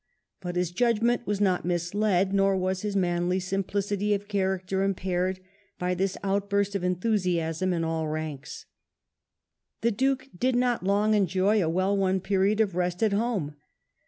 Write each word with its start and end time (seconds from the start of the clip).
But 0.39 0.55
his 0.55 0.71
judgment 0.71 1.27
was 1.27 1.39
not 1.39 1.63
misled, 1.63 2.33
nor 2.33 2.57
was 2.57 2.81
his 2.81 2.95
manly 2.95 3.39
simplicity 3.39 4.15
of 4.15 4.27
character 4.27 4.81
im 4.81 4.95
paired 4.95 5.39
by 5.77 5.93
this 5.93 6.17
outburst 6.23 6.73
of 6.73 6.83
enthusiasm 6.83 7.71
in 7.71 7.83
all 7.83 8.07
ranks. 8.07 8.65
The 9.81 9.91
Duke 9.91 10.29
did 10.35 10.55
not 10.55 10.81
long 10.83 11.13
enjoy 11.13 11.61
a 11.63 11.69
well 11.69 11.95
won 11.95 12.19
period 12.19 12.59
of 12.59 12.73
rest 12.75 13.03
at 13.03 13.13
home. 13.13 13.57